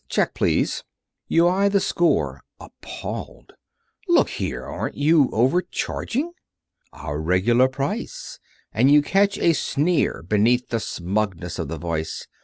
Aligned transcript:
Check, 0.09 0.33
please." 0.33 0.83
You 1.27 1.47
eye 1.47 1.69
the 1.69 1.79
score, 1.79 2.41
appalled. 2.59 3.53
"Look 4.07 4.29
here! 4.29 4.63
Aren't 4.65 4.97
you 4.97 5.29
over 5.31 5.61
charging!" 5.61 6.31
"Our 6.91 7.19
regular 7.21 7.67
price," 7.67 8.39
and 8.73 8.89
you 8.89 9.03
catch 9.03 9.37
a 9.37 9.53
sneer 9.53 10.23
beneath 10.23 10.69
the 10.69 10.79
smugness 10.79 11.59
of 11.59 11.67
the 11.67 11.77
Voice. 11.77 12.25